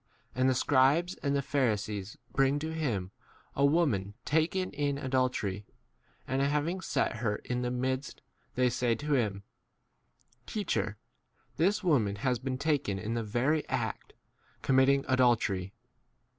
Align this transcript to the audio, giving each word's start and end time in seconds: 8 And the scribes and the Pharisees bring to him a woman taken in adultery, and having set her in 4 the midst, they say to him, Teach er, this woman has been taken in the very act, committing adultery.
8 0.35 0.39
And 0.41 0.49
the 0.49 0.55
scribes 0.55 1.13
and 1.21 1.35
the 1.35 1.43
Pharisees 1.43 2.17
bring 2.31 2.57
to 2.57 2.73
him 2.73 3.11
a 3.55 3.63
woman 3.63 4.15
taken 4.25 4.71
in 4.71 4.97
adultery, 4.97 5.63
and 6.27 6.41
having 6.41 6.81
set 6.81 7.17
her 7.17 7.35
in 7.45 7.59
4 7.59 7.61
the 7.61 7.69
midst, 7.77 8.21
they 8.55 8.67
say 8.67 8.95
to 8.95 9.13
him, 9.13 9.43
Teach 10.47 10.75
er, 10.75 10.97
this 11.57 11.83
woman 11.83 12.15
has 12.15 12.39
been 12.39 12.57
taken 12.57 12.97
in 12.97 13.13
the 13.13 13.21
very 13.21 13.63
act, 13.69 14.13
committing 14.63 15.05
adultery. 15.07 15.71